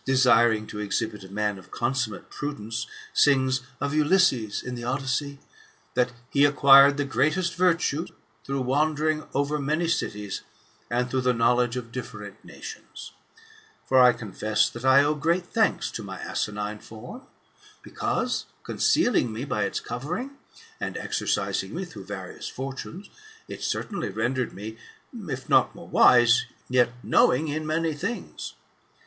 [0.03, 5.37] Homer], desiring to exhibit a man of consummate prudence, sings [of Ulysses, in the Odyssey]"
[5.93, 8.11] that he acquired the greatest virtues
[8.43, 10.41] through wandering over many cities,
[10.89, 13.11] and through the knowledge of different nations."
[13.89, 16.79] 150 THE IfSTAMORPHOSIS, OR For I confess that I owe great thanks to my asinine
[16.79, 17.21] form,
[17.83, 20.31] because, concealing me by its covering,
[20.79, 23.11] and exercising nie through various fortunes,
[23.47, 24.79] it certainly rendered me,
[25.13, 28.55] if not more wise, yet knowing in many things.